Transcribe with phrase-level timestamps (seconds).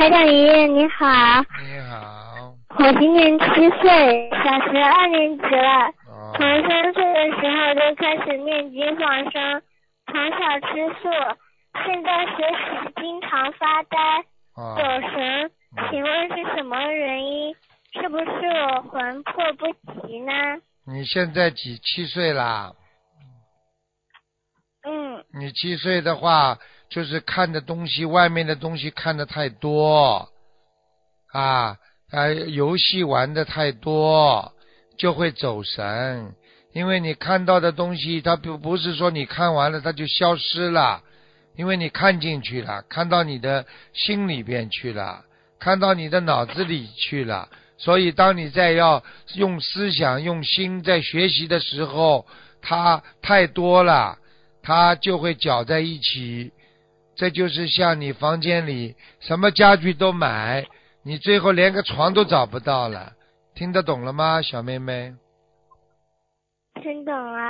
[0.00, 1.06] 台长爷爷你好，
[1.62, 3.44] 你好，我今年七
[3.82, 5.92] 岁，小学二年级了。
[6.08, 9.62] 哦从三岁的时候就开始念经放生，
[10.06, 11.10] 从小吃素，
[11.84, 13.98] 现在学习经常发呆、
[14.54, 15.50] 哦走神，
[15.90, 17.54] 请问是什么原因？
[17.92, 19.66] 是不是我魂魄不
[20.06, 20.32] 齐呢？
[20.86, 22.72] 你现在几七岁啦？
[24.82, 26.56] 嗯你七岁的话，
[26.90, 30.28] 就是看的东西，外面的东西看的太多，
[31.32, 31.78] 啊
[32.10, 34.52] 啊，游戏玩的太多，
[34.98, 36.34] 就会走神。
[36.72, 41.02] 因为你看到的东西，它不不是说你看完了它就消失了，
[41.56, 45.24] 因为你看进去了，看到你的心里边去了，
[45.58, 47.48] 看到你的脑子里去了。
[47.78, 49.02] 所以，当你在要
[49.34, 52.26] 用思想、用心在学习的时候，
[52.60, 54.18] 它太多了。
[54.62, 56.52] 它就会搅在一起。
[57.20, 60.66] 这就是像你房间里什么家具都买，
[61.02, 63.12] 你最后连个床都找不到了。
[63.54, 65.12] 听得懂了吗，小妹妹？
[66.82, 67.40] 听懂了。